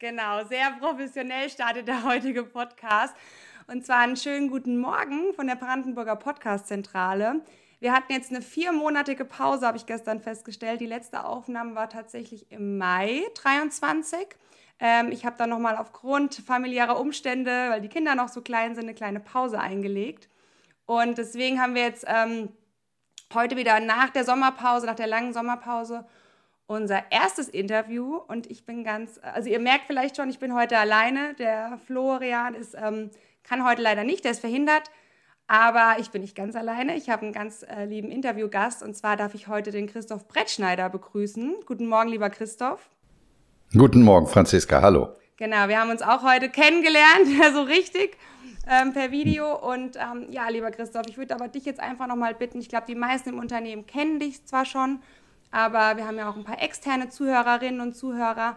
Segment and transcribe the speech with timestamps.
[0.00, 3.14] Genau, sehr professionell startet der heutige Podcast.
[3.66, 7.42] Und zwar einen schönen guten Morgen von der Brandenburger Podcast-Zentrale.
[7.80, 10.80] Wir hatten jetzt eine viermonatige Pause, habe ich gestern festgestellt.
[10.80, 14.26] Die letzte Aufnahme war tatsächlich im Mai 23.
[14.78, 18.84] Ähm, ich habe dann nochmal aufgrund familiärer Umstände, weil die Kinder noch so klein sind,
[18.84, 20.30] eine kleine Pause eingelegt.
[20.86, 22.48] Und deswegen haben wir jetzt ähm,
[23.34, 26.06] heute wieder nach der Sommerpause, nach der langen Sommerpause,
[26.70, 30.78] unser erstes Interview und ich bin ganz, also ihr merkt vielleicht schon, ich bin heute
[30.78, 31.34] alleine.
[31.34, 33.10] Der Florian ist, ähm,
[33.42, 34.84] kann heute leider nicht, der ist verhindert,
[35.48, 36.96] aber ich bin nicht ganz alleine.
[36.96, 40.88] Ich habe einen ganz äh, lieben Interviewgast und zwar darf ich heute den Christoph Brettschneider
[40.90, 41.56] begrüßen.
[41.66, 42.88] Guten Morgen, lieber Christoph.
[43.76, 45.08] Guten Morgen, Franziska, hallo.
[45.38, 48.16] Genau, wir haben uns auch heute kennengelernt, so richtig.
[48.68, 49.56] Ähm, per Video.
[49.58, 52.60] Und ähm, ja, lieber Christoph, ich würde aber dich jetzt einfach nochmal bitten.
[52.60, 55.00] Ich glaube, die meisten im Unternehmen kennen dich zwar schon,
[55.50, 58.56] aber wir haben ja auch ein paar externe Zuhörerinnen und Zuhörer.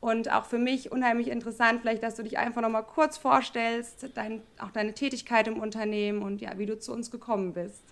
[0.00, 4.40] Und auch für mich unheimlich interessant, vielleicht, dass du dich einfach nochmal kurz vorstellst, dein,
[4.58, 7.84] auch deine Tätigkeit im Unternehmen und ja, wie du zu uns gekommen bist.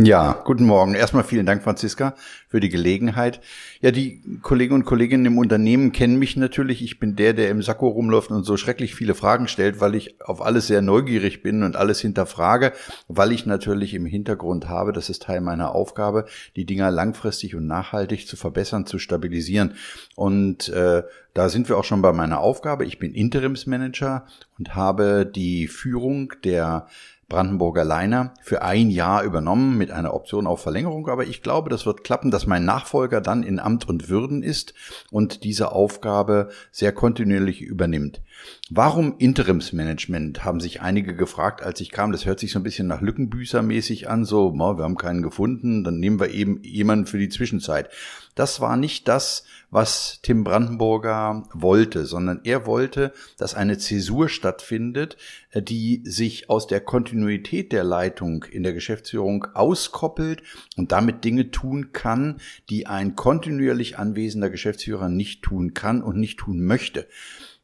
[0.00, 0.94] Ja, guten Morgen.
[0.94, 2.14] Erstmal vielen Dank, Franziska,
[2.46, 3.40] für die Gelegenheit.
[3.80, 6.84] Ja, die Kollegen und Kolleginnen im Unternehmen kennen mich natürlich.
[6.84, 10.20] Ich bin der, der im Sakko rumläuft und so schrecklich viele Fragen stellt, weil ich
[10.20, 12.74] auf alles sehr neugierig bin und alles hinterfrage,
[13.08, 17.66] weil ich natürlich im Hintergrund habe, das ist Teil meiner Aufgabe, die Dinger langfristig und
[17.66, 19.74] nachhaltig zu verbessern, zu stabilisieren.
[20.14, 21.02] Und äh,
[21.34, 22.84] da sind wir auch schon bei meiner Aufgabe.
[22.84, 24.26] Ich bin Interimsmanager
[24.60, 26.86] und habe die Führung der
[27.28, 31.08] Brandenburger Liner für ein Jahr übernommen mit einer Option auf Verlängerung.
[31.08, 34.74] Aber ich glaube, das wird klappen, dass mein Nachfolger dann in Amt und Würden ist
[35.10, 38.22] und diese Aufgabe sehr kontinuierlich übernimmt.
[38.70, 42.12] Warum Interimsmanagement, haben sich einige gefragt, als ich kam.
[42.12, 45.98] Das hört sich so ein bisschen nach Lückenbüßer-mäßig an, so, wir haben keinen gefunden, dann
[45.98, 47.88] nehmen wir eben jemanden für die Zwischenzeit.
[48.34, 55.16] Das war nicht das, was Tim Brandenburger wollte, sondern er wollte, dass eine Zäsur stattfindet,
[55.50, 60.42] äh, die sich aus der Kontinuität der Leitung in der Geschäftsführung auskoppelt
[60.76, 62.40] und damit Dinge tun kann,
[62.70, 67.08] die ein kontinuierlich anwesender Geschäftsführer nicht tun kann und nicht tun möchte.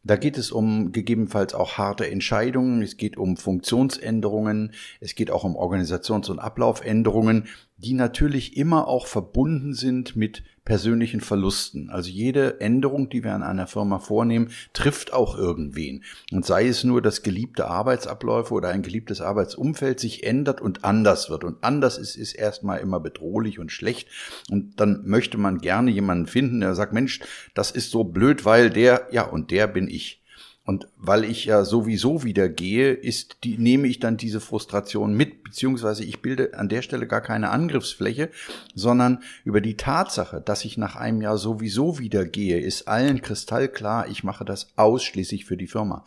[0.06, 5.44] Da geht es um gegebenenfalls auch harte Entscheidungen, es geht um Funktionsänderungen, es geht auch
[5.44, 7.46] um Organisations- und Ablaufänderungen,
[7.78, 11.90] die natürlich immer auch verbunden sind mit persönlichen Verlusten.
[11.90, 16.04] Also jede Änderung, die wir an einer Firma vornehmen, trifft auch irgendwen.
[16.32, 21.28] Und sei es nur, dass geliebte Arbeitsabläufe oder ein geliebtes Arbeitsumfeld sich ändert und anders
[21.28, 21.44] wird.
[21.44, 24.08] Und anders ist, ist erstmal immer bedrohlich und schlecht.
[24.50, 27.20] Und dann möchte man gerne jemanden finden, der sagt, Mensch,
[27.54, 30.23] das ist so blöd, weil der, ja, und der bin ich.
[30.66, 35.44] Und weil ich ja sowieso wieder gehe, ist die, nehme ich dann diese Frustration mit,
[35.44, 38.30] beziehungsweise ich bilde an der Stelle gar keine Angriffsfläche,
[38.74, 44.08] sondern über die Tatsache, dass ich nach einem Jahr sowieso wieder gehe, ist allen kristallklar,
[44.08, 46.06] ich mache das ausschließlich für die Firma.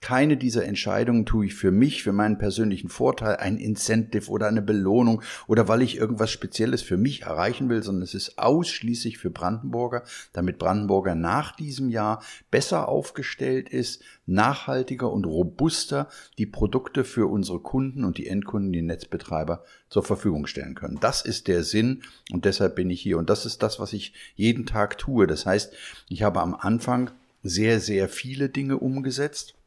[0.00, 4.62] Keine dieser Entscheidungen tue ich für mich, für meinen persönlichen Vorteil, ein Incentive oder eine
[4.62, 9.30] Belohnung oder weil ich irgendwas Spezielles für mich erreichen will, sondern es ist ausschließlich für
[9.30, 16.08] Brandenburger, damit Brandenburger nach diesem Jahr besser aufgestellt ist, nachhaltiger und robuster
[16.38, 20.98] die Produkte für unsere Kunden und die Endkunden, die Netzbetreiber zur Verfügung stellen können.
[21.00, 24.14] Das ist der Sinn und deshalb bin ich hier und das ist das, was ich
[24.36, 25.26] jeden Tag tue.
[25.26, 25.72] Das heißt,
[26.08, 27.10] ich habe am Anfang
[27.42, 29.57] sehr, sehr viele Dinge umgesetzt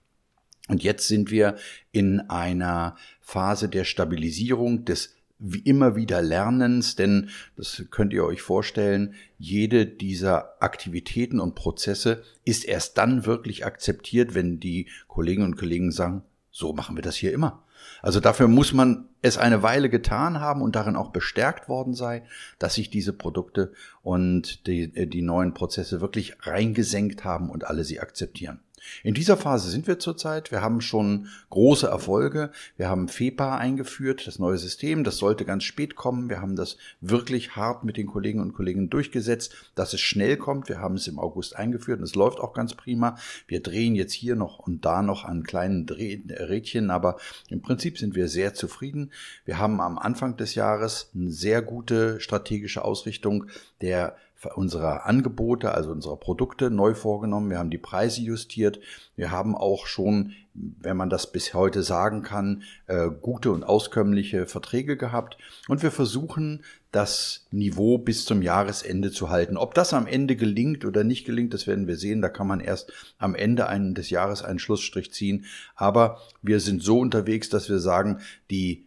[0.68, 1.56] und jetzt sind wir
[1.92, 8.44] in einer Phase der Stabilisierung, des wie immer wieder Lernens, denn das könnt ihr euch
[8.44, 15.58] vorstellen, jede dieser Aktivitäten und Prozesse ist erst dann wirklich akzeptiert, wenn die Kolleginnen und
[15.58, 17.64] Kollegen sagen, so machen wir das hier immer.
[18.04, 22.24] Also dafür muss man es eine Weile getan haben und darin auch bestärkt worden sei,
[22.60, 23.74] dass sich diese Produkte
[24.04, 28.60] und die, die neuen Prozesse wirklich reingesenkt haben und alle sie akzeptieren.
[29.04, 30.52] In dieser Phase sind wir zurzeit.
[30.52, 32.52] Wir haben schon große Erfolge.
[32.78, 35.04] Wir haben FEPA eingeführt, das neue System.
[35.04, 36.30] Das sollte ganz spät kommen.
[36.30, 40.70] Wir haben das wirklich hart mit den Kolleginnen und Kollegen durchgesetzt, dass es schnell kommt.
[40.70, 43.18] Wir haben es im August eingeführt und es läuft auch ganz prima.
[43.48, 47.18] Wir drehen jetzt hier noch und da noch an kleinen Rädchen, aber
[47.50, 49.12] im Prinzip sind wir sehr zufrieden.
[49.46, 53.46] Wir haben am Anfang des Jahres eine sehr gute strategische Ausrichtung
[53.82, 54.16] der
[54.56, 57.50] unserer Angebote, also unserer Produkte neu vorgenommen.
[57.50, 58.80] Wir haben die Preise justiert.
[59.16, 64.48] Wir haben auch schon, wenn man das bis heute sagen kann, äh, gute und auskömmliche
[64.48, 65.38] Verträge gehabt.
[65.68, 69.58] Und wir versuchen, das Niveau bis zum Jahresende zu halten.
[69.58, 72.22] Ob das am Ende gelingt oder nicht gelingt, das werden wir sehen.
[72.22, 75.46] Da kann man erst am Ende einen, des Jahres einen Schlussstrich ziehen.
[75.76, 78.86] Aber wir sind so unterwegs, dass wir sagen, die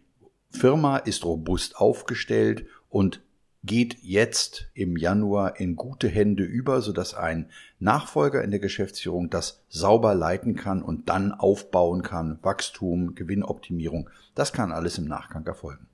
[0.51, 3.21] Firma ist robust aufgestellt und
[3.65, 9.63] geht jetzt im Januar in gute Hände über, sodass ein Nachfolger in der Geschäftsführung das
[9.69, 12.39] sauber leiten kann und dann aufbauen kann.
[12.41, 15.87] Wachstum, Gewinnoptimierung, das kann alles im Nachgang erfolgen.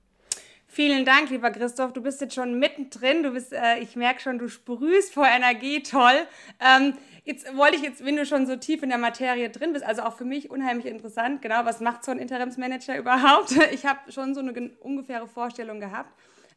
[0.73, 1.91] Vielen Dank, lieber Christoph.
[1.91, 3.23] Du bist jetzt schon mittendrin.
[3.23, 5.83] Du bist, äh, ich merke schon, du sprühst vor Energie.
[5.83, 6.25] Toll.
[6.61, 6.93] Ähm,
[7.25, 10.03] jetzt wollte ich jetzt, wenn du schon so tief in der Materie drin bist, also
[10.03, 11.41] auch für mich unheimlich interessant.
[11.41, 13.51] Genau, was macht so ein Interimsmanager überhaupt?
[13.73, 16.13] Ich habe schon so eine ungefähre Vorstellung gehabt.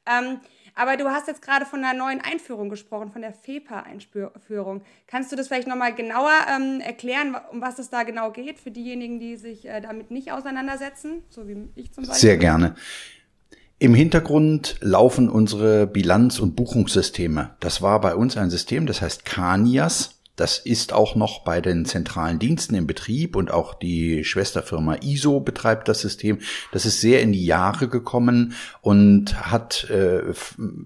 [0.06, 0.38] Ähm,
[0.74, 4.82] aber du hast jetzt gerade von einer neuen Einführung gesprochen, von der FEPA-Einführung.
[5.06, 8.70] Kannst du das vielleicht nochmal genauer ähm, erklären, um was es da genau geht, für
[8.70, 12.20] diejenigen, die sich äh, damit nicht auseinandersetzen, so wie ich zum Beispiel?
[12.20, 12.74] Sehr gerne.
[13.78, 17.54] Im Hintergrund laufen unsere Bilanz- und Buchungssysteme.
[17.60, 20.20] Das war bei uns ein System, das heißt Canias.
[20.36, 25.38] Das ist auch noch bei den zentralen Diensten im Betrieb und auch die Schwesterfirma ISO
[25.38, 26.40] betreibt das System.
[26.72, 30.22] Das ist sehr in die Jahre gekommen und hat äh,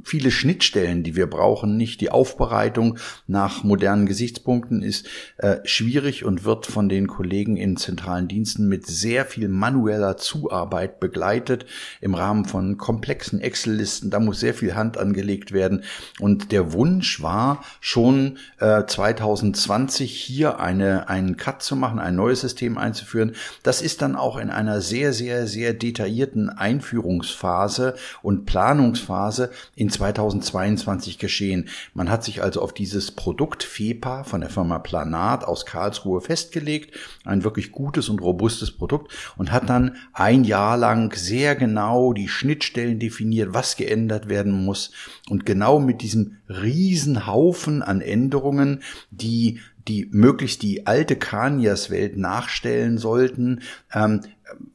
[0.04, 1.78] viele Schnittstellen, die wir brauchen.
[1.78, 5.06] Nicht die Aufbereitung nach modernen Gesichtspunkten ist
[5.38, 11.00] äh, schwierig und wird von den Kollegen in zentralen Diensten mit sehr viel manueller Zuarbeit
[11.00, 11.64] begleitet
[12.02, 14.10] im Rahmen von komplexen Excel-Listen.
[14.10, 15.84] Da muss sehr viel Hand angelegt werden
[16.20, 22.16] und der Wunsch war schon äh, 2000 2020 hier eine, einen Cut zu machen, ein
[22.16, 23.34] neues System einzuführen.
[23.62, 31.18] Das ist dann auch in einer sehr, sehr, sehr detaillierten Einführungsphase und Planungsphase in 2022
[31.18, 31.68] geschehen.
[31.94, 36.94] Man hat sich also auf dieses Produkt FEPA von der Firma Planat aus Karlsruhe festgelegt.
[37.24, 42.28] Ein wirklich gutes und robustes Produkt und hat dann ein Jahr lang sehr genau die
[42.28, 44.90] Schnittstellen definiert, was geändert werden muss.
[45.28, 52.98] Und genau mit diesem Riesenhaufen an Änderungen, die die die möglichst die alte Kanias-Welt nachstellen
[52.98, 54.20] sollten, ähm,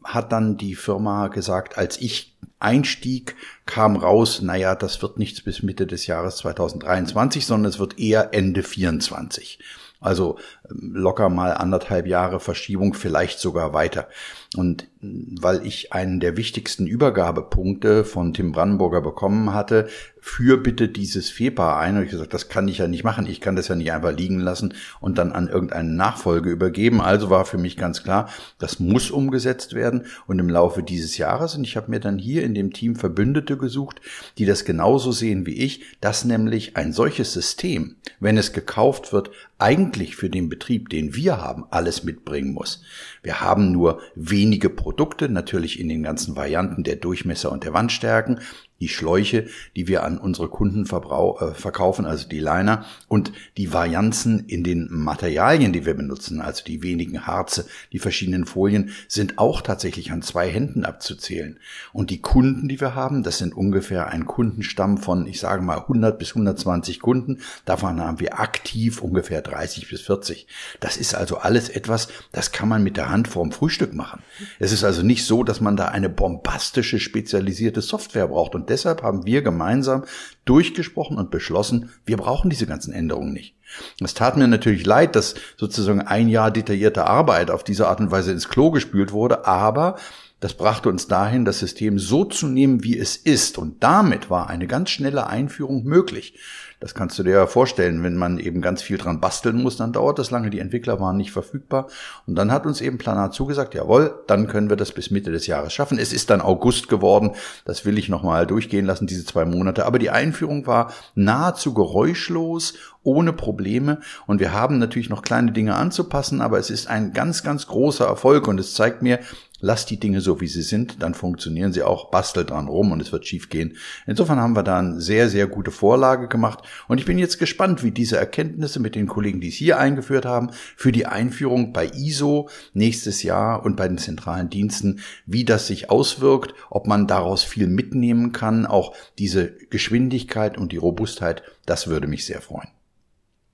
[0.04, 3.36] hat dann die Firma gesagt, als ich einstieg,
[3.66, 8.34] kam raus, naja, das wird nichts bis Mitte des Jahres 2023, sondern es wird eher
[8.34, 9.60] Ende 24.
[10.00, 10.38] Also
[10.70, 14.08] ähm, locker mal anderthalb Jahre Verschiebung, vielleicht sogar weiter.
[14.56, 19.88] Und weil ich einen der wichtigsten Übergabepunkte von Tim Brandenburger bekommen hatte,
[20.26, 21.98] für bitte dieses FEPA ein.
[21.98, 23.28] Und ich gesagt, das kann ich ja nicht machen.
[23.28, 27.02] Ich kann das ja nicht einfach liegen lassen und dann an irgendeine Nachfolge übergeben.
[27.02, 31.56] Also war für mich ganz klar, das muss umgesetzt werden und im Laufe dieses Jahres.
[31.56, 34.00] Und ich habe mir dann hier in dem Team Verbündete gesucht,
[34.38, 39.30] die das genauso sehen wie ich, dass nämlich ein solches System, wenn es gekauft wird,
[39.58, 42.82] eigentlich für den Betrieb, den wir haben, alles mitbringen muss.
[43.24, 48.40] Wir haben nur wenige Produkte, natürlich in den ganzen Varianten der Durchmesser und der Wandstärken,
[48.84, 49.48] die Schläuche,
[49.78, 54.90] die wir an unsere Kunden äh, verkaufen, also die Liner und die Varianzen in den
[54.92, 60.22] Materialien, die wir benutzen, also die wenigen Harze, die verschiedenen Folien, sind auch tatsächlich an
[60.22, 61.60] zwei Händen abzuzählen.
[61.94, 65.78] Und die Kunden, die wir haben, das sind ungefähr ein Kundenstamm von, ich sage mal,
[65.78, 67.40] 100 bis 120 Kunden.
[67.64, 70.46] Davon haben wir aktiv ungefähr 30 bis 40.
[70.82, 74.22] Das ist also alles etwas, das kann man mit der Hand vorm Frühstück machen.
[74.60, 79.04] Es ist also nicht so, dass man da eine bombastische spezialisierte Software braucht und deshalb
[79.04, 80.04] haben wir gemeinsam
[80.46, 83.56] durchgesprochen und beschlossen, wir brauchen diese ganzen Änderungen nicht.
[84.04, 88.12] Es tat mir natürlich leid, dass sozusagen ein Jahr detaillierte Arbeit auf diese Art und
[88.12, 89.96] Weise ins Klo gespült wurde, aber
[90.40, 93.58] das brachte uns dahin, das System so zu nehmen, wie es ist.
[93.58, 96.38] Und damit war eine ganz schnelle Einführung möglich.
[96.84, 99.94] Das kannst du dir ja vorstellen, wenn man eben ganz viel dran basteln muss, dann
[99.94, 101.88] dauert das lange, die Entwickler waren nicht verfügbar.
[102.28, 105.48] Und dann hat uns eben Planar zugesagt, jawohl, dann können wir das bis Mitte des
[105.48, 105.98] Jahres schaffen.
[105.98, 109.86] Es ist dann August geworden, das will ich nochmal durchgehen lassen, diese zwei Monate.
[109.86, 112.74] Aber die Einführung war nahezu geräuschlos,
[113.04, 114.00] ohne Probleme.
[114.28, 118.06] Und wir haben natürlich noch kleine Dinge anzupassen, aber es ist ein ganz, ganz großer
[118.06, 119.20] Erfolg und es zeigt mir,
[119.64, 123.02] lasst die Dinge so, wie sie sind, dann funktionieren sie auch, bastelt dran rum und
[123.02, 123.78] es wird schief gehen.
[124.06, 127.84] Insofern haben wir da eine sehr, sehr gute Vorlage gemacht und ich bin jetzt gespannt,
[127.84, 131.88] wie diese Erkenntnisse mit den Kollegen, die es hier eingeführt haben, für die Einführung bei
[131.88, 137.44] ISO nächstes Jahr und bei den zentralen Diensten, wie das sich auswirkt, ob man daraus
[137.44, 142.70] viel mitnehmen kann, auch diese Geschwindigkeit und die Robustheit, das würde mich sehr freuen.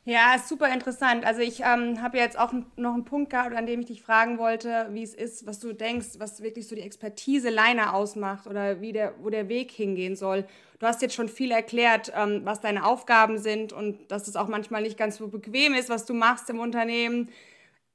[0.10, 1.24] Ja, super interessant.
[1.24, 4.40] Also ich ähm, habe jetzt auch noch einen Punkt gehabt, an dem ich dich fragen
[4.40, 8.82] wollte, wie es ist, was du denkst, was wirklich so die Expertise Leiner ausmacht oder
[8.82, 10.46] wie der, wo der Weg hingehen soll.
[10.80, 14.48] Du hast jetzt schon viel erklärt, ähm, was deine Aufgaben sind und dass es auch
[14.48, 17.30] manchmal nicht ganz so bequem ist, was du machst im Unternehmen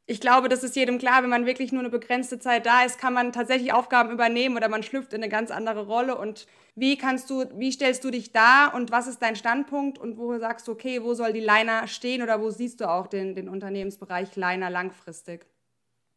[0.06, 2.98] ich glaube, das ist jedem klar, wenn man wirklich nur eine begrenzte Zeit da ist,
[2.98, 6.18] kann man tatsächlich Aufgaben übernehmen oder man schlüpft in eine ganz andere Rolle.
[6.18, 10.18] Und wie kannst du, wie stellst du dich da und was ist dein Standpunkt und
[10.18, 13.34] wo sagst du, okay, wo soll die Liner stehen oder wo siehst du auch den,
[13.34, 15.46] den Unternehmensbereich Liner langfristig?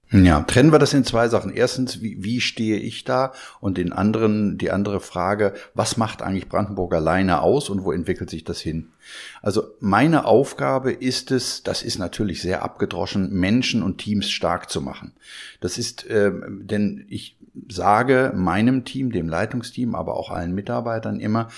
[0.10, 1.52] Ja, trennen wir das in zwei Sachen.
[1.52, 3.34] Erstens, wie, wie stehe ich da?
[3.60, 8.30] Und den anderen, die andere Frage, was macht eigentlich Brandenburg alleine aus und wo entwickelt
[8.30, 8.88] sich das hin?
[9.42, 14.82] Also meine Aufgabe ist es, das ist natürlich sehr abgedroschen, Menschen und Teams stark zu
[14.82, 15.12] machen.
[15.60, 17.36] Das ist, äh, denn ich
[17.68, 21.50] sage meinem Team, dem Leitungsteam, aber auch allen Mitarbeitern immer,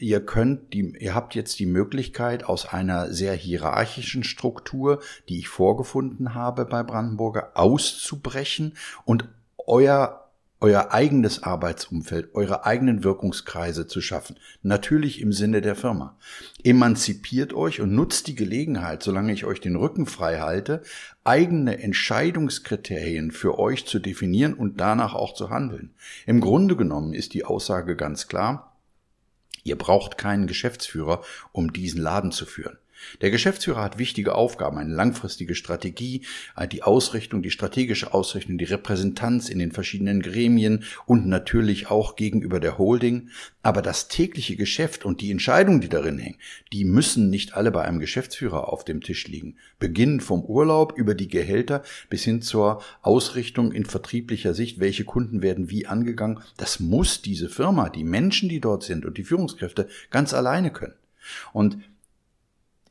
[0.00, 5.48] ihr könnt die, ihr habt jetzt die Möglichkeit aus einer sehr hierarchischen Struktur, die ich
[5.48, 8.74] vorgefunden habe bei Brandenburger, auszubrechen
[9.04, 10.26] und euer
[10.60, 14.36] euer eigenes Arbeitsumfeld, eure eigenen Wirkungskreise zu schaffen.
[14.62, 16.16] Natürlich im Sinne der Firma.
[16.64, 20.82] Emanzipiert euch und nutzt die Gelegenheit, solange ich euch den Rücken frei halte,
[21.24, 25.94] eigene Entscheidungskriterien für euch zu definieren und danach auch zu handeln.
[26.24, 28.75] Im Grunde genommen ist die Aussage ganz klar,
[29.66, 32.78] Ihr braucht keinen Geschäftsführer, um diesen Laden zu führen.
[33.20, 36.22] Der Geschäftsführer hat wichtige Aufgaben, eine langfristige Strategie,
[36.72, 42.60] die Ausrichtung, die strategische Ausrichtung, die Repräsentanz in den verschiedenen Gremien und natürlich auch gegenüber
[42.60, 43.30] der Holding.
[43.62, 46.38] Aber das tägliche Geschäft und die Entscheidungen, die darin hängen,
[46.72, 49.56] die müssen nicht alle bei einem Geschäftsführer auf dem Tisch liegen.
[49.78, 55.42] Beginnend vom Urlaub über die Gehälter bis hin zur Ausrichtung in vertrieblicher Sicht, welche Kunden
[55.42, 56.40] werden wie angegangen.
[56.56, 60.94] Das muss diese Firma, die Menschen, die dort sind und die Führungskräfte ganz alleine können.
[61.52, 61.78] Und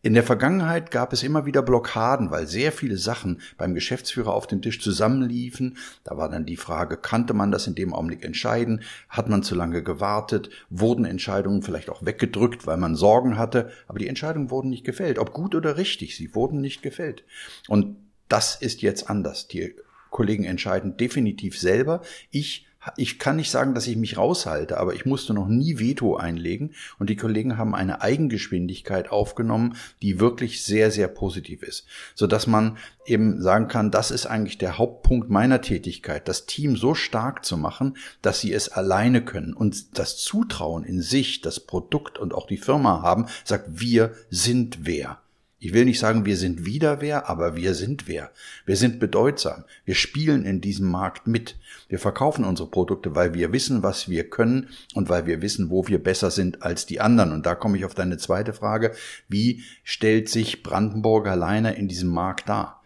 [0.06, 4.46] in der Vergangenheit gab es immer wieder Blockaden, weil sehr viele Sachen beim Geschäftsführer auf
[4.46, 5.78] dem Tisch zusammenliefen.
[6.04, 8.84] Da war dann die Frage, kannte man das in dem Augenblick entscheiden?
[9.10, 10.52] Hat man zu lange gewartet?
[10.70, 13.72] Wurden Entscheidungen vielleicht auch weggedrückt, weil man Sorgen hatte?
[13.88, 15.18] Aber die Entscheidungen wurden nicht gefällt.
[15.18, 17.24] Ob gut oder richtig, sie wurden nicht gefällt.
[17.68, 17.96] Und
[18.30, 19.48] das ist jetzt anders.
[19.48, 19.74] Die
[20.12, 22.02] Kollegen entscheiden definitiv selber.
[22.30, 22.65] Ich
[22.98, 26.74] ich kann nicht sagen, dass ich mich raushalte, aber ich musste noch nie Veto einlegen.
[27.00, 32.48] Und die Kollegen haben eine Eigengeschwindigkeit aufgenommen, die wirklich sehr, sehr positiv ist, so dass
[32.48, 37.46] man eben sagen kann, das ist eigentlich der Hauptpunkt meiner Tätigkeit, das Team so stark
[37.46, 39.54] zu machen, dass sie es alleine können.
[39.54, 44.80] Und das Zutrauen in sich, das Produkt und auch die Firma haben, sagt, wir sind
[44.82, 45.20] wer.
[45.66, 48.30] Ich will nicht sagen, wir sind wieder wer, aber wir sind wer.
[48.68, 49.64] Wir sind bedeutsam.
[49.84, 51.56] Wir spielen in diesem Markt mit.
[51.90, 55.88] Wir verkaufen unsere Produkte, weil wir wissen, was wir können und weil wir wissen, wo
[55.88, 57.32] wir besser sind als die anderen.
[57.32, 58.94] Und da komme ich auf deine zweite Frage.
[59.28, 62.84] Wie stellt sich Brandenburg alleine in diesem Markt dar?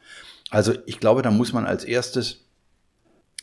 [0.50, 2.46] Also ich glaube, da muss man als erstes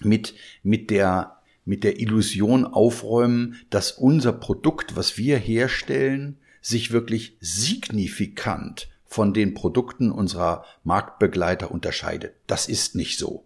[0.00, 7.36] mit, mit der, mit der Illusion aufräumen, dass unser Produkt, was wir herstellen, sich wirklich
[7.42, 12.34] signifikant von den Produkten unserer Marktbegleiter unterscheidet.
[12.46, 13.44] Das ist nicht so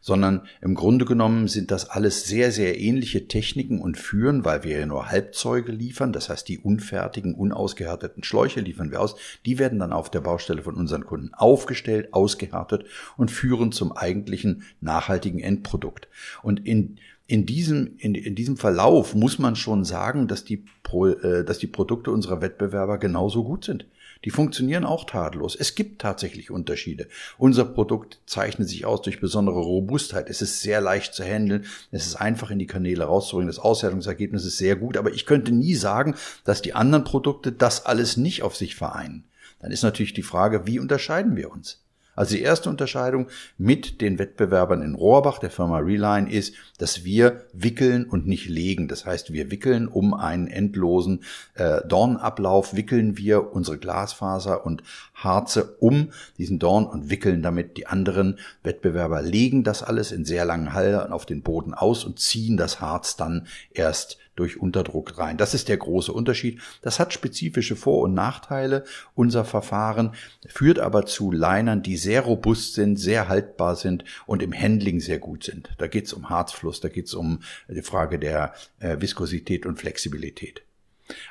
[0.00, 4.80] sondern im Grunde genommen sind das alles sehr, sehr ähnliche Techniken und führen, weil wir
[4.80, 9.14] ja nur Halbzeuge liefern, das heißt die unfertigen, unausgehärteten Schläuche liefern wir aus,
[9.46, 12.84] die werden dann auf der Baustelle von unseren Kunden aufgestellt, ausgehärtet
[13.16, 16.08] und führen zum eigentlichen nachhaltigen Endprodukt.
[16.42, 16.98] Und in
[17.30, 21.60] in diesem, in, in diesem Verlauf muss man schon sagen, dass die, Pro, äh, dass
[21.60, 23.86] die Produkte unserer Wettbewerber genauso gut sind.
[24.24, 25.56] Die funktionieren auch tadellos.
[25.56, 27.08] Es gibt tatsächlich Unterschiede.
[27.38, 30.28] Unser Produkt zeichnet sich aus durch besondere Robustheit.
[30.28, 31.64] Es ist sehr leicht zu handeln.
[31.90, 33.48] Es ist einfach in die Kanäle rauszubringen.
[33.48, 34.98] Das Auswertungsergebnis ist sehr gut.
[34.98, 39.24] Aber ich könnte nie sagen, dass die anderen Produkte das alles nicht auf sich vereinen.
[39.60, 41.82] Dann ist natürlich die Frage, wie unterscheiden wir uns?
[42.20, 47.46] Also die erste Unterscheidung mit den Wettbewerbern in Rohrbach, der Firma Reline, ist, dass wir
[47.54, 48.88] wickeln und nicht legen.
[48.88, 51.22] Das heißt, wir wickeln um einen endlosen
[51.54, 54.82] äh, Dornablauf, wickeln wir unsere Glasfaser und
[55.14, 60.44] Harze um diesen Dorn und wickeln damit die anderen Wettbewerber, legen das alles in sehr
[60.44, 65.36] langen Hallen auf den Boden aus und ziehen das Harz dann erst durch Unterdruck rein.
[65.36, 66.60] Das ist der große Unterschied.
[66.80, 68.84] Das hat spezifische Vor- und Nachteile.
[69.14, 70.14] Unser Verfahren
[70.46, 75.18] führt aber zu Linern, die sehr robust sind, sehr haltbar sind und im Handling sehr
[75.18, 75.68] gut sind.
[75.76, 79.78] Da geht es um Harzfluss, da geht es um die Frage der äh, Viskosität und
[79.78, 80.62] Flexibilität.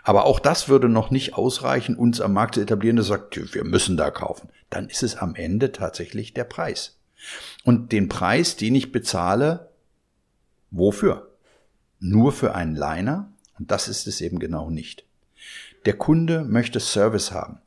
[0.03, 3.63] Aber auch das würde noch nicht ausreichen, uns am Markt zu etablieren, der sagt, wir
[3.63, 4.49] müssen da kaufen.
[4.69, 6.99] Dann ist es am Ende tatsächlich der Preis.
[7.63, 9.71] Und den Preis, den ich bezahle,
[10.69, 11.28] wofür?
[11.99, 15.05] Nur für einen Liner und das ist es eben genau nicht.
[15.85, 17.59] Der Kunde möchte Service haben.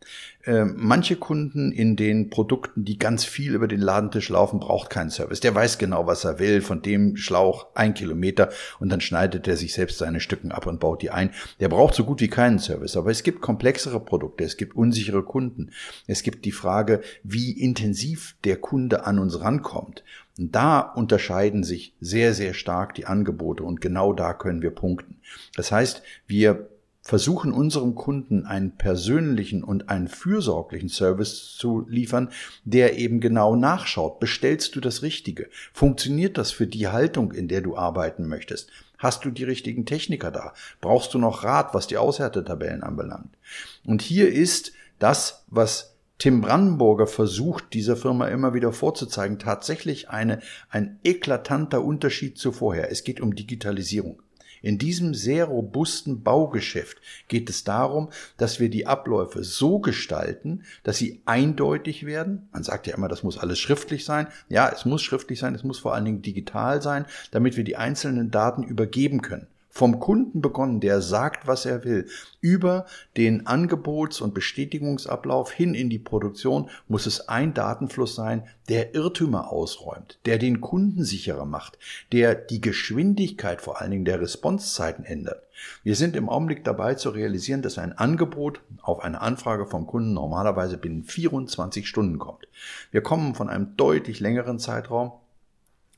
[0.44, 5.10] Äh, manche Kunden in den Produkten, die ganz viel über den Ladentisch laufen, braucht keinen
[5.10, 5.40] Service.
[5.40, 9.56] Der weiß genau, was er will, von dem Schlauch ein Kilometer und dann schneidet er
[9.56, 11.30] sich selbst seine Stücken ab und baut die ein.
[11.60, 12.96] Der braucht so gut wie keinen Service.
[12.96, 15.70] Aber es gibt komplexere Produkte, es gibt unsichere Kunden.
[16.06, 20.02] Es gibt die Frage, wie intensiv der Kunde an uns rankommt.
[20.38, 25.20] Und da unterscheiden sich sehr, sehr stark die Angebote und genau da können wir punkten.
[25.56, 26.68] Das heißt, wir
[27.02, 32.30] versuchen unserem Kunden einen persönlichen und einen fürsorglichen Service zu liefern,
[32.64, 34.20] der eben genau nachschaut.
[34.20, 35.48] Bestellst du das Richtige?
[35.72, 38.70] Funktioniert das für die Haltung, in der du arbeiten möchtest?
[38.98, 40.54] Hast du die richtigen Techniker da?
[40.80, 43.36] Brauchst du noch Rat, was die Aushärtetabellen anbelangt?
[43.84, 45.91] Und hier ist das, was
[46.22, 50.38] Tim Brandenburger versucht, dieser Firma immer wieder vorzuzeigen, tatsächlich eine,
[50.70, 52.92] ein eklatanter Unterschied zu vorher.
[52.92, 54.22] Es geht um Digitalisierung.
[54.62, 60.96] In diesem sehr robusten Baugeschäft geht es darum, dass wir die Abläufe so gestalten, dass
[60.96, 62.48] sie eindeutig werden.
[62.52, 64.28] Man sagt ja immer, das muss alles schriftlich sein.
[64.48, 67.74] Ja, es muss schriftlich sein, es muss vor allen Dingen digital sein, damit wir die
[67.74, 72.06] einzelnen Daten übergeben können vom Kunden begonnen, der sagt, was er will,
[72.42, 72.84] über
[73.16, 79.50] den Angebots- und Bestätigungsablauf hin in die Produktion muss es ein Datenfluss sein, der Irrtümer
[79.50, 81.78] ausräumt, der den Kunden sicherer macht,
[82.12, 85.42] der die Geschwindigkeit vor allen Dingen der Responsezeiten ändert.
[85.82, 90.12] Wir sind im Augenblick dabei zu realisieren, dass ein Angebot auf eine Anfrage vom Kunden
[90.12, 92.46] normalerweise binnen 24 Stunden kommt.
[92.90, 95.12] Wir kommen von einem deutlich längeren Zeitraum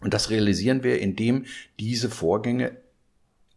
[0.00, 1.47] und das realisieren wir, indem
[1.81, 2.84] diese Vorgänge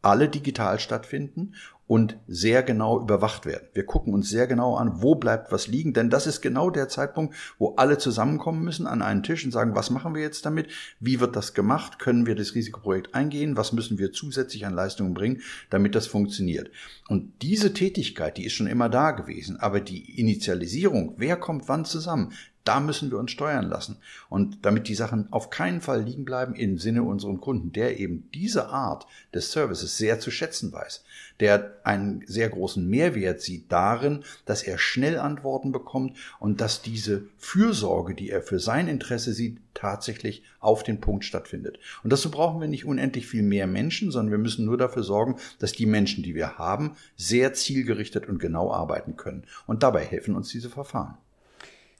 [0.02, 1.54] alle digital stattfinden
[1.88, 3.68] und sehr genau überwacht werden.
[3.74, 6.90] Wir gucken uns sehr genau an, wo bleibt was liegen, denn das ist genau der
[6.90, 10.68] Zeitpunkt, wo alle zusammenkommen müssen an einen Tisch und sagen, was machen wir jetzt damit?
[11.00, 11.98] Wie wird das gemacht?
[11.98, 13.56] Können wir das Risikoprojekt eingehen?
[13.56, 16.70] Was müssen wir zusätzlich an Leistungen bringen, damit das funktioniert?
[17.08, 21.86] Und diese Tätigkeit, die ist schon immer da gewesen, aber die Initialisierung, wer kommt wann
[21.86, 22.34] zusammen,
[22.68, 23.98] da müssen wir uns steuern lassen.
[24.30, 28.30] Und damit die Sachen auf keinen Fall liegen bleiben im Sinne unseren Kunden, der eben
[28.34, 31.04] diese Art des Services sehr zu schätzen weiß,
[31.40, 37.24] der einen sehr großen Mehrwert sieht darin, dass er schnell Antworten bekommt und dass diese
[37.38, 41.80] Fürsorge, die er für sein Interesse sieht, tatsächlich auf den Punkt stattfindet.
[42.04, 45.38] Und dazu brauchen wir nicht unendlich viel mehr Menschen, sondern wir müssen nur dafür sorgen,
[45.60, 49.44] dass die Menschen, die wir haben, sehr zielgerichtet und genau arbeiten können.
[49.68, 51.18] Und dabei helfen uns diese Verfahren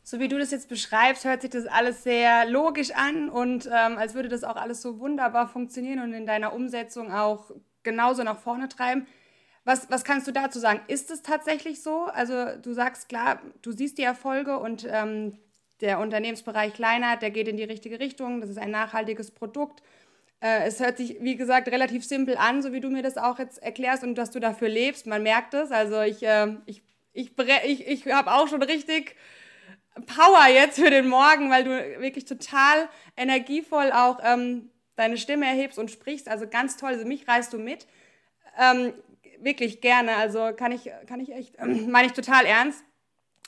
[0.10, 3.98] so wie du das jetzt beschreibst, hört sich das alles sehr logisch an und ähm,
[3.98, 7.52] als würde das auch alles so wunderbar funktionieren und in deiner Umsetzung auch
[7.84, 9.06] genauso nach vorne treiben.
[9.66, 10.80] Was, was kannst du dazu sagen?
[10.88, 12.06] Ist es tatsächlich so?
[12.06, 15.40] Also du sagst klar, du siehst die Erfolge und ähm,
[15.82, 18.40] der Unternehmensbereich kleiner, der geht in die richtige Richtung.
[18.40, 19.84] Das ist ein nachhaltiges Produkt.
[20.40, 23.40] Äh, es hört sich, wie gesagt, relativ simpel an, so wie du mir das auch
[23.40, 25.06] jetzt erklärst und dass du dafür lebst.
[25.06, 25.70] Man merkt es.
[25.70, 27.34] Also ich, äh, ich, ich,
[27.66, 29.18] ich, ich habe auch schon richtig
[30.06, 35.80] Power jetzt für den Morgen, weil du wirklich total energievoll auch ähm, deine Stimme erhebst
[35.80, 36.30] und sprichst.
[36.30, 36.90] Also ganz toll.
[36.90, 37.88] Also mich reißt du mit.
[38.60, 38.94] Ähm,
[39.40, 40.16] wirklich gerne.
[40.16, 42.84] Also kann ich, kann ich echt, ähm, meine ich total ernst.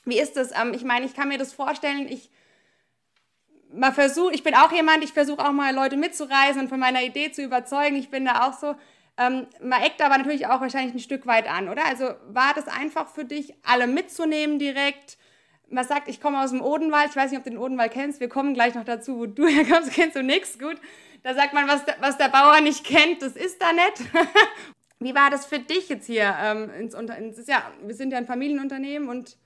[0.06, 0.52] Wie ist das?
[0.60, 2.08] Ähm, ich meine, ich kann mir das vorstellen.
[2.08, 2.30] Ich
[3.72, 7.04] mal versuche, ich bin auch jemand, ich versuche auch mal Leute mitzureisen und von meiner
[7.04, 7.96] Idee zu überzeugen.
[7.96, 8.76] Ich bin da auch so.
[9.18, 11.86] Ähm, man eckt aber natürlich auch wahrscheinlich ein Stück weit an, oder?
[11.86, 15.18] Also war das einfach für dich, alle mitzunehmen direkt?
[15.72, 18.20] Man sagt, ich komme aus dem Odenwald, ich weiß nicht, ob du den Odenwald kennst,
[18.20, 20.78] wir kommen gleich noch dazu, wo du herkommst, kennst du nichts, gut.
[21.24, 24.12] Da sagt man, was der, was der Bauer nicht kennt, das ist da nicht.
[25.00, 26.36] Wie war das für dich jetzt hier?
[26.42, 29.38] Ähm, ins ins, ja, wir sind ja ein Familienunternehmen und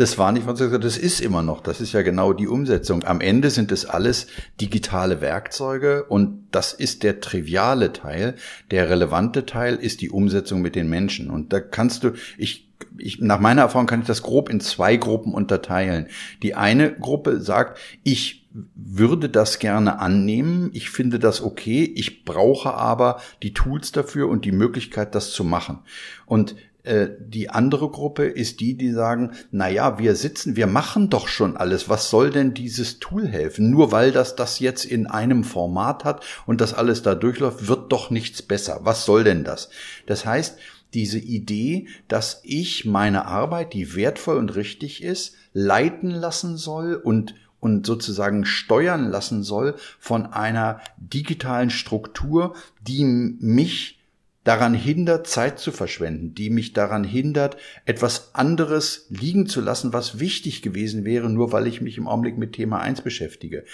[0.00, 1.60] das war nicht, gesagt das ist immer noch.
[1.60, 3.04] Das ist ja genau die Umsetzung.
[3.04, 4.28] Am Ende sind es alles
[4.60, 8.34] digitale Werkzeuge und das ist der triviale Teil.
[8.70, 11.30] Der relevante Teil ist die Umsetzung mit den Menschen.
[11.30, 14.96] Und da kannst du, ich ich, nach meiner Erfahrung kann ich das grob in zwei
[14.96, 16.06] Gruppen unterteilen.
[16.42, 22.72] Die eine Gruppe sagt, ich würde das gerne annehmen, ich finde das okay, ich brauche
[22.72, 25.80] aber die Tools dafür und die Möglichkeit, das zu machen.
[26.26, 31.28] Und die andere Gruppe ist die, die sagen, na ja, wir sitzen, wir machen doch
[31.28, 31.88] schon alles.
[31.88, 33.70] Was soll denn dieses Tool helfen?
[33.70, 37.92] Nur weil das das jetzt in einem Format hat und das alles da durchläuft, wird
[37.92, 38.80] doch nichts besser.
[38.82, 39.68] Was soll denn das?
[40.06, 40.58] Das heißt,
[40.94, 47.34] diese Idee, dass ich meine Arbeit, die wertvoll und richtig ist, leiten lassen soll und
[47.60, 53.99] und sozusagen steuern lassen soll von einer digitalen Struktur, die mich
[54.44, 60.18] daran hindert, Zeit zu verschwenden, die mich daran hindert, etwas anderes liegen zu lassen, was
[60.18, 63.64] wichtig gewesen wäre, nur weil ich mich im Augenblick mit Thema 1 beschäftige.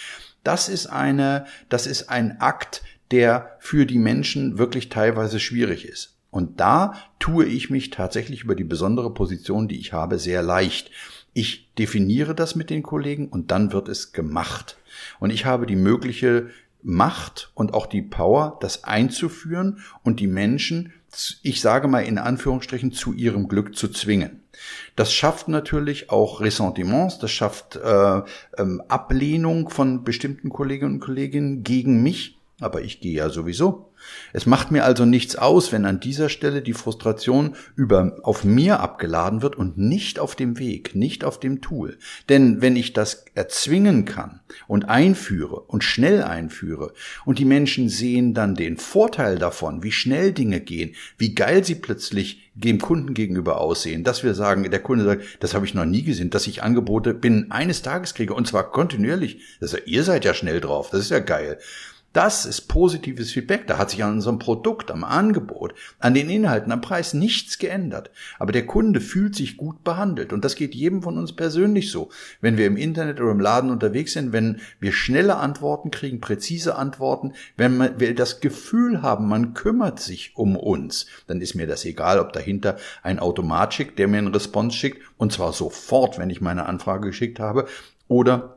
[0.43, 6.17] Das ist eine, das ist ein Akt, der für die Menschen wirklich teilweise schwierig ist.
[6.31, 10.91] Und da tue ich mich tatsächlich über die besondere Position, die ich habe, sehr leicht.
[11.33, 14.77] Ich definiere das mit den Kollegen und dann wird es gemacht.
[15.21, 16.51] Und ich habe die mögliche
[16.89, 20.93] Macht und auch die Power, das einzuführen und die Menschen,
[21.43, 24.45] ich sage mal in Anführungsstrichen, zu ihrem Glück zu zwingen.
[24.95, 28.23] Das schafft natürlich auch Ressentiments, das schafft äh,
[28.57, 33.93] ähm, Ablehnung von bestimmten Kolleginnen und Kollegen gegen mich, Aber ich gehe ja sowieso.
[34.33, 38.81] Es macht mir also nichts aus, wenn an dieser Stelle die Frustration über, auf mir
[38.81, 41.99] abgeladen wird und nicht auf dem Weg, nicht auf dem Tool.
[42.31, 46.93] Denn wenn ich das erzwingen kann und einführe und schnell einführe
[47.27, 51.75] und die Menschen sehen dann den Vorteil davon, wie schnell Dinge gehen, wie geil sie
[51.75, 55.85] plötzlich dem Kunden gegenüber aussehen, dass wir sagen, der Kunde sagt, das habe ich noch
[55.85, 59.41] nie gesehen, dass ich Angebote binnen eines Tages kriege und zwar kontinuierlich.
[59.61, 61.59] Das ist ja, ihr seid ja schnell drauf, das ist ja geil.
[62.17, 63.67] Das ist positives Feedback.
[63.67, 68.11] Da hat sich an unserem Produkt, am Angebot, an den Inhalten, am Preis nichts geändert.
[68.39, 70.33] Aber der Kunde fühlt sich gut behandelt.
[70.33, 72.09] Und das geht jedem von uns persönlich so.
[72.41, 76.77] Wenn wir im Internet oder im Laden unterwegs sind, wenn wir schnelle Antworten kriegen, präzise
[76.77, 81.85] Antworten, wenn wir das Gefühl haben, man kümmert sich um uns, dann ist mir das
[81.85, 86.31] egal, ob dahinter ein Automat schickt, der mir einen Response schickt, und zwar sofort, wenn
[86.31, 87.67] ich meine Anfrage geschickt habe,
[88.09, 88.56] oder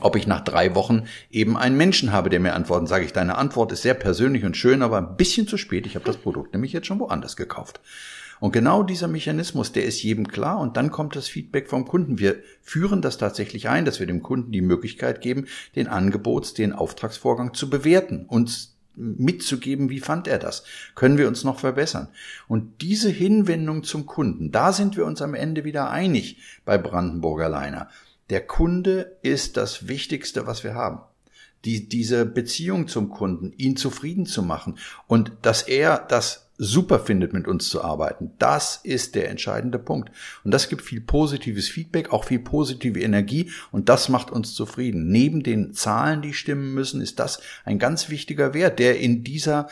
[0.00, 3.36] ob ich nach drei Wochen eben einen Menschen habe, der mir antwortet, sage ich, deine
[3.36, 5.86] Antwort ist sehr persönlich und schön, aber ein bisschen zu spät.
[5.86, 7.80] Ich habe das Produkt nämlich jetzt schon woanders gekauft.
[8.40, 12.18] Und genau dieser Mechanismus, der ist jedem klar und dann kommt das Feedback vom Kunden.
[12.18, 16.72] Wir führen das tatsächlich ein, dass wir dem Kunden die Möglichkeit geben, den Angebots-, den
[16.72, 20.64] Auftragsvorgang zu bewerten, uns mitzugeben, wie fand er das?
[20.94, 22.08] Können wir uns noch verbessern?
[22.48, 27.48] Und diese Hinwendung zum Kunden, da sind wir uns am Ende wieder einig bei Brandenburger
[27.48, 27.88] Leiner.
[28.30, 31.00] Der Kunde ist das Wichtigste, was wir haben.
[31.64, 37.32] Die, diese Beziehung zum Kunden, ihn zufrieden zu machen und dass er das super findet,
[37.32, 38.32] mit uns zu arbeiten.
[38.38, 40.10] Das ist der entscheidende Punkt.
[40.44, 45.08] Und das gibt viel positives Feedback, auch viel positive Energie und das macht uns zufrieden.
[45.08, 49.68] Neben den Zahlen, die stimmen müssen, ist das ein ganz wichtiger Wert, der in dieser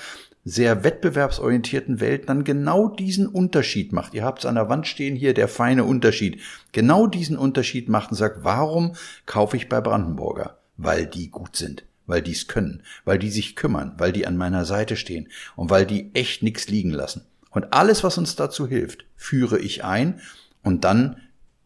[0.49, 4.15] sehr wettbewerbsorientierten Welt dann genau diesen Unterschied macht.
[4.15, 6.41] Ihr habt es an der Wand stehen hier, der feine Unterschied.
[6.73, 8.95] Genau diesen Unterschied macht und sagt, warum
[9.27, 10.59] kaufe ich bei Brandenburger?
[10.77, 14.37] Weil die gut sind, weil die es können, weil die sich kümmern, weil die an
[14.37, 17.27] meiner Seite stehen und weil die echt nichts liegen lassen.
[17.51, 20.21] Und alles, was uns dazu hilft, führe ich ein
[20.63, 21.17] und dann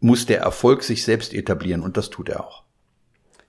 [0.01, 2.62] muss der Erfolg sich selbst etablieren und das tut er auch.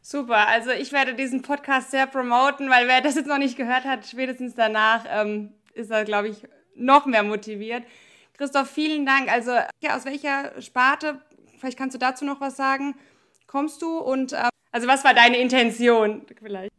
[0.06, 3.86] Super, also ich werde diesen Podcast sehr promoten, weil wer das jetzt noch nicht gehört
[3.86, 7.86] hat, spätestens danach ähm, ist er, glaube ich, noch mehr motiviert.
[8.38, 9.32] Christoph, vielen Dank.
[9.32, 11.22] Also ja, aus welcher Sparte,
[11.58, 12.96] vielleicht kannst du dazu noch was sagen,
[13.48, 16.74] kommst du und ähm, also was war deine Intention vielleicht?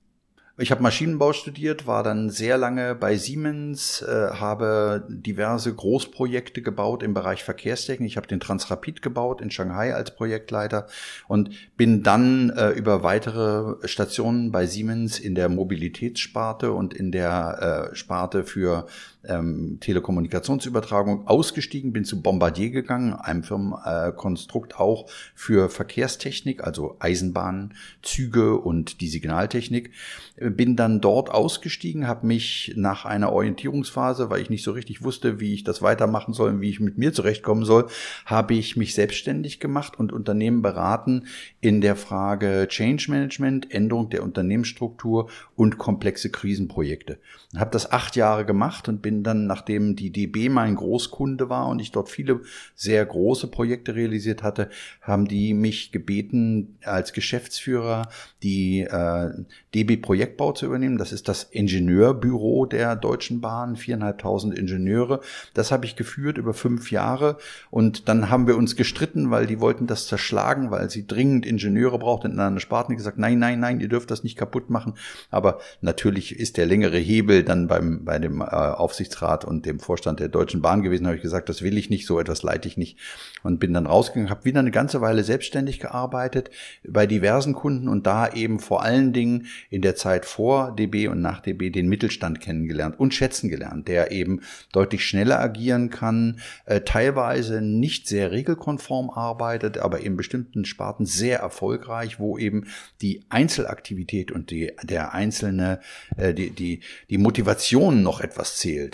[0.56, 7.02] Ich habe Maschinenbau studiert, war dann sehr lange bei Siemens, äh, habe diverse Großprojekte gebaut
[7.02, 8.08] im Bereich Verkehrstechnik.
[8.08, 10.86] Ich habe den Transrapid gebaut in Shanghai als Projektleiter
[11.26, 17.90] und bin dann äh, über weitere Stationen bei Siemens in der Mobilitätssparte und in der
[17.90, 18.86] äh, Sparte für
[19.28, 28.58] ähm, Telekommunikationsübertragung ausgestiegen, bin zu Bombardier gegangen, einem Firmenkonstrukt auch für Verkehrstechnik, also Eisenbahnen, Züge
[28.58, 29.90] und die Signaltechnik.
[30.36, 35.40] Bin dann dort ausgestiegen, habe mich nach einer Orientierungsphase, weil ich nicht so richtig wusste,
[35.40, 37.86] wie ich das weitermachen soll, wie ich mit mir zurechtkommen soll,
[38.26, 41.26] habe ich mich selbstständig gemacht und Unternehmen beraten
[41.60, 47.18] in der Frage Change Management, Änderung der Unternehmensstruktur und komplexe Krisenprojekte.
[47.56, 51.68] Habe das acht Jahre gemacht und bin bin dann, nachdem die DB mein Großkunde war
[51.68, 52.40] und ich dort viele
[52.74, 58.08] sehr große Projekte realisiert hatte, haben die mich gebeten, als Geschäftsführer
[58.42, 59.30] die äh,
[59.74, 60.98] DB Projektbau zu übernehmen.
[60.98, 65.20] Das ist das Ingenieurbüro der Deutschen Bahn, viereinhalbtausend Ingenieure.
[65.54, 67.38] Das habe ich geführt über fünf Jahre
[67.70, 71.98] und dann haben wir uns gestritten, weil die wollten das zerschlagen, weil sie dringend Ingenieure
[71.98, 72.94] brauchten in einer Sparte.
[72.94, 74.94] gesagt, nein, nein, nein, ihr dürft das nicht kaputt machen.
[75.30, 79.80] Aber natürlich ist der längere Hebel dann beim bei dem äh, Aufsicht Aufsichtsrat und dem
[79.80, 82.68] Vorstand der Deutschen Bahn gewesen, habe ich gesagt, das will ich nicht, so etwas leite
[82.68, 82.98] ich nicht
[83.42, 86.50] und bin dann rausgegangen, habe wieder eine ganze Weile selbstständig gearbeitet
[86.88, 91.20] bei diversen Kunden und da eben vor allen Dingen in der Zeit vor DB und
[91.20, 94.40] nach DB den Mittelstand kennengelernt und schätzen gelernt, der eben
[94.72, 101.40] deutlich schneller agieren kann, äh, teilweise nicht sehr regelkonform arbeitet, aber in bestimmten Sparten sehr
[101.40, 102.68] erfolgreich, wo eben
[103.02, 105.80] die Einzelaktivität und die, der einzelne,
[106.16, 108.93] äh, die, die, die Motivation noch etwas zählt.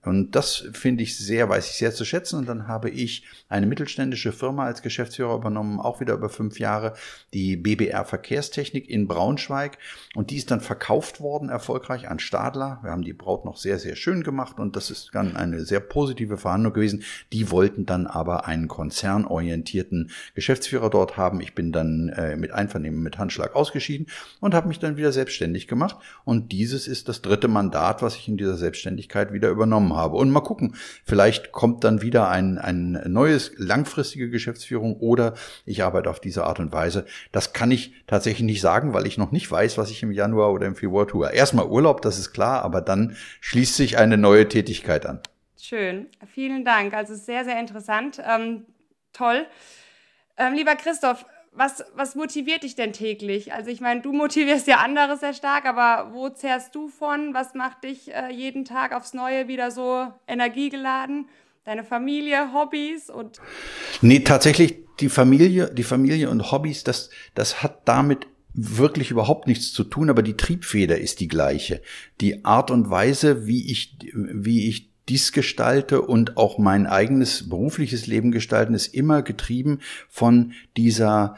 [0.03, 2.39] Und das finde ich sehr, weiß ich sehr zu schätzen.
[2.39, 6.93] Und dann habe ich eine mittelständische Firma als Geschäftsführer übernommen, auch wieder über fünf Jahre,
[7.33, 9.77] die BBR Verkehrstechnik in Braunschweig.
[10.15, 12.79] Und die ist dann verkauft worden, erfolgreich an Stadler.
[12.81, 15.79] Wir haben die Braut noch sehr, sehr schön gemacht und das ist dann eine sehr
[15.79, 17.03] positive Verhandlung gewesen.
[17.31, 21.41] Die wollten dann aber einen konzernorientierten Geschäftsführer dort haben.
[21.41, 24.07] Ich bin dann äh, mit Einvernehmen, mit Handschlag ausgeschieden
[24.39, 25.97] und habe mich dann wieder selbstständig gemacht.
[26.25, 30.17] Und dieses ist das dritte Mandat, was ich in dieser Selbstständigkeit wieder übernommen übernommen habe.
[30.17, 30.75] Und mal gucken,
[31.05, 35.33] vielleicht kommt dann wieder ein, ein neues, langfristige Geschäftsführung oder
[35.65, 37.05] ich arbeite auf diese Art und Weise.
[37.31, 40.51] Das kann ich tatsächlich nicht sagen, weil ich noch nicht weiß, was ich im Januar
[40.51, 41.31] oder im Februar tue.
[41.31, 45.19] Erstmal Urlaub, das ist klar, aber dann schließt sich eine neue Tätigkeit an.
[45.59, 46.93] Schön, vielen Dank.
[46.93, 48.21] Also sehr, sehr interessant.
[48.27, 48.65] Ähm,
[49.13, 49.45] toll.
[50.37, 53.53] Ähm, lieber Christoph, was, was motiviert dich denn täglich?
[53.53, 57.33] Also ich meine, du motivierst ja andere sehr stark, aber wo zehrst du von?
[57.33, 61.27] Was macht dich äh, jeden Tag aufs Neue wieder so energiegeladen?
[61.65, 63.39] Deine Familie, Hobbys und?
[64.01, 69.71] Nee, tatsächlich die Familie, die Familie und Hobbys, das, das hat damit wirklich überhaupt nichts
[69.71, 71.81] zu tun, aber die Triebfeder ist die gleiche.
[72.19, 78.07] Die Art und Weise, wie ich, wie ich dies gestalte und auch mein eigenes berufliches
[78.07, 81.37] Leben gestalten, ist immer getrieben von dieser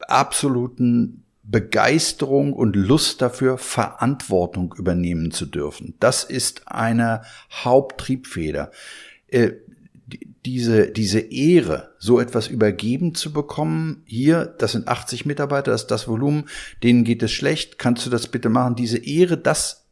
[0.00, 5.94] absoluten Begeisterung und Lust dafür, Verantwortung übernehmen zu dürfen.
[5.98, 8.70] Das ist eine Haupttriebfeder.
[9.28, 9.52] Äh,
[10.44, 15.90] diese, diese Ehre, so etwas übergeben zu bekommen, hier, das sind 80 Mitarbeiter, das ist
[15.90, 16.48] das Volumen,
[16.82, 18.76] denen geht es schlecht, kannst du das bitte machen?
[18.76, 19.87] Diese Ehre, das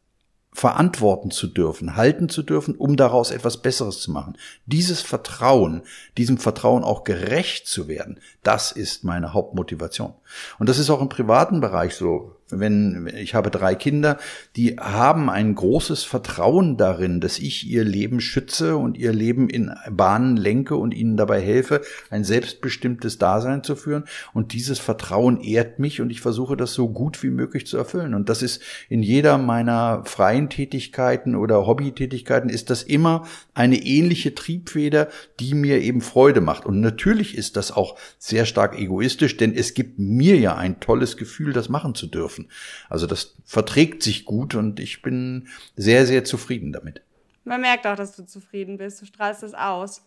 [0.57, 4.39] verantworten zu dürfen, halten zu dürfen, um daraus etwas Besseres zu machen.
[4.65, 5.83] Dieses Vertrauen,
[6.17, 10.15] diesem Vertrauen auch gerecht zu werden, das ist meine Hauptmotivation.
[10.57, 14.17] Und das ist auch im privaten Bereich so wenn ich habe drei Kinder,
[14.55, 19.71] die haben ein großes Vertrauen darin, dass ich ihr Leben schütze und ihr Leben in
[19.91, 24.05] Bahnen lenke und ihnen dabei helfe, ein selbstbestimmtes Dasein zu führen.
[24.33, 28.13] Und dieses Vertrauen ehrt mich und ich versuche das so gut wie möglich zu erfüllen.
[28.13, 34.33] Und das ist in jeder meiner freien Tätigkeiten oder Hobbytätigkeiten ist das immer eine ähnliche
[34.33, 36.65] Triebfeder, die mir eben Freude macht.
[36.65, 41.17] Und natürlich ist das auch sehr stark egoistisch, denn es gibt mir ja ein tolles
[41.17, 42.49] Gefühl, das machen zu dürfen dürfen.
[42.89, 47.01] Also das verträgt sich gut und ich bin sehr, sehr zufrieden damit.
[47.43, 49.01] Man merkt auch, dass du zufrieden bist.
[49.01, 50.03] Du strahlst es aus.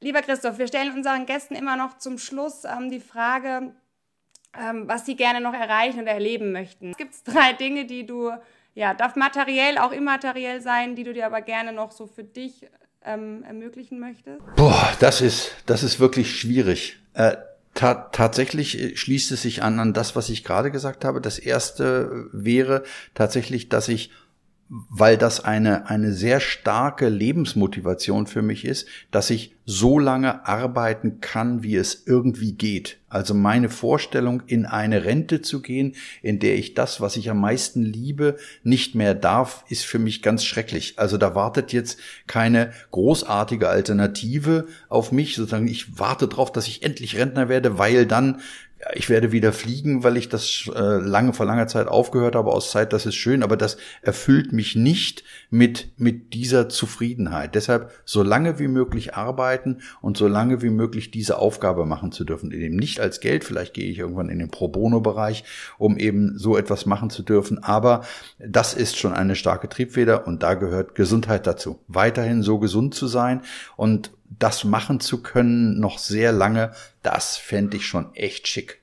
[0.00, 3.72] Lieber Christoph, wir stellen unseren Gästen immer noch zum Schluss ähm, die Frage,
[4.58, 6.90] ähm, was sie gerne noch erreichen oder erleben möchten.
[6.90, 8.32] Es gibt drei Dinge, die du,
[8.74, 12.66] ja, darf materiell, auch immateriell sein, die du dir aber gerne noch so für dich
[13.04, 14.42] ähm, ermöglichen möchtest?
[14.56, 16.98] Boah, das ist, das ist wirklich schwierig.
[17.14, 17.36] Äh,
[17.74, 21.20] Ta tatsächlich äh, schließt es sich an an das, was ich gerade gesagt habe.
[21.20, 22.84] Das erste wäre
[23.14, 24.10] tatsächlich, dass ich
[24.68, 31.20] weil das eine, eine sehr starke Lebensmotivation für mich ist, dass ich so lange arbeiten
[31.20, 32.98] kann, wie es irgendwie geht.
[33.08, 37.40] Also meine Vorstellung, in eine Rente zu gehen, in der ich das, was ich am
[37.40, 40.98] meisten liebe, nicht mehr darf, ist für mich ganz schrecklich.
[40.98, 46.82] Also da wartet jetzt keine großartige Alternative auf mich, sozusagen ich warte darauf, dass ich
[46.82, 48.40] endlich Rentner werde, weil dann
[48.92, 52.70] ich werde wieder fliegen, weil ich das äh, lange vor langer Zeit aufgehört habe aus
[52.70, 57.54] Zeit, das ist schön, aber das erfüllt mich nicht mit mit dieser Zufriedenheit.
[57.54, 62.24] Deshalb so lange wie möglich arbeiten und so lange wie möglich diese Aufgabe machen zu
[62.24, 65.44] dürfen, eben nicht als Geld, vielleicht gehe ich irgendwann in den Pro Bono Bereich,
[65.78, 68.02] um eben so etwas machen zu dürfen, aber
[68.38, 71.78] das ist schon eine starke Triebfeder und da gehört Gesundheit dazu.
[71.88, 73.42] Weiterhin so gesund zu sein
[73.76, 78.80] und das machen zu können noch sehr lange, das fände ich schon echt schick.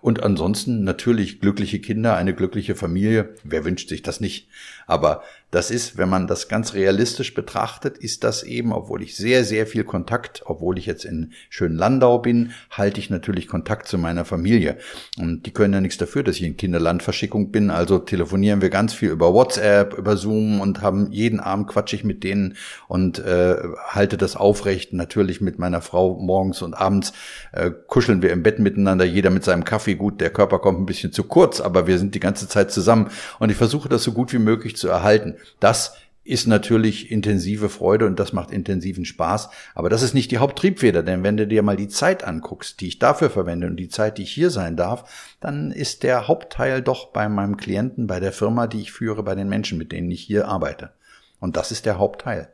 [0.00, 3.34] Und ansonsten natürlich glückliche Kinder, eine glückliche Familie.
[3.44, 4.48] Wer wünscht sich das nicht?
[4.86, 9.44] Aber das ist, wenn man das ganz realistisch betrachtet, ist das eben, obwohl ich sehr,
[9.44, 13.98] sehr viel Kontakt, obwohl ich jetzt in schönen Landau bin, halte ich natürlich Kontakt zu
[13.98, 14.76] meiner Familie.
[15.18, 17.70] Und die können ja nichts dafür, dass ich in Kinderlandverschickung bin.
[17.70, 22.04] Also telefonieren wir ganz viel über WhatsApp, über Zoom und haben jeden Abend quatsch ich
[22.04, 23.56] mit denen und äh,
[23.88, 24.92] halte das aufrecht.
[24.92, 27.12] Natürlich mit meiner Frau morgens und abends
[27.50, 29.96] äh, kuscheln wir im Bett miteinander, jeder mit seinem Kaffee.
[29.96, 33.10] Gut, der Körper kommt ein bisschen zu kurz, aber wir sind die ganze Zeit zusammen.
[33.40, 35.34] Und ich versuche das so gut wie möglich zu erhalten.
[35.58, 39.50] Das ist natürlich intensive Freude und das macht intensiven Spaß.
[39.74, 42.88] Aber das ist nicht die Haupttriebfeder, denn wenn du dir mal die Zeit anguckst, die
[42.88, 46.82] ich dafür verwende und die Zeit, die ich hier sein darf, dann ist der Hauptteil
[46.82, 50.10] doch bei meinem Klienten, bei der Firma, die ich führe, bei den Menschen, mit denen
[50.10, 50.92] ich hier arbeite.
[51.40, 52.52] Und das ist der Hauptteil.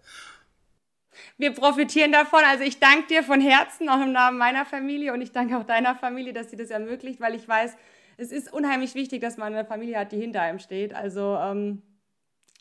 [1.37, 2.41] Wir profitieren davon.
[2.47, 5.65] Also ich danke dir von Herzen, auch im Namen meiner Familie und ich danke auch
[5.65, 7.77] deiner Familie, dass sie das ermöglicht, weil ich weiß,
[8.17, 10.95] es ist unheimlich wichtig, dass man eine Familie hat, die hinter einem steht.
[10.95, 11.83] Also ähm,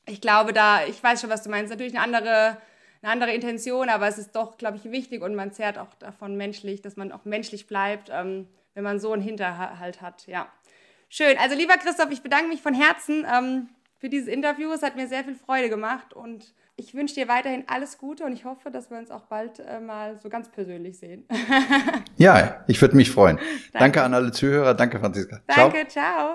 [0.08, 2.58] ich glaube, da, ich weiß schon, was du meinst, natürlich eine andere,
[3.02, 6.36] eine andere Intention, aber es ist doch, glaube ich, wichtig und man zehrt auch davon
[6.38, 10.28] menschlich, dass man auch menschlich bleibt, ähm, wenn man so einen Hinterhalt hat.
[10.28, 10.48] Ja.
[11.10, 11.38] Schön.
[11.38, 14.72] Also, lieber Christoph, ich bedanke mich von Herzen ähm, für dieses Interview.
[14.72, 18.34] Es hat mir sehr viel Freude gemacht und ich wünsche dir weiterhin alles Gute und
[18.34, 21.26] ich hoffe, dass wir uns auch bald äh, mal so ganz persönlich sehen.
[22.18, 23.38] ja, ich würde mich freuen.
[23.72, 23.80] Danke.
[23.80, 24.04] danke.
[24.04, 24.74] an alle Zuhörer.
[24.74, 25.42] Danke, Franziska.
[25.48, 26.16] Danke, ciao.
[26.18, 26.30] ciao.